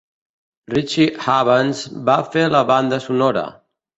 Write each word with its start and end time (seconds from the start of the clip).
Richie 0.75 1.05
Havens 1.25 1.83
va 2.09 2.17
fer 2.37 2.47
la 2.57 2.65
banda 2.73 3.01
sonora. 3.07 3.45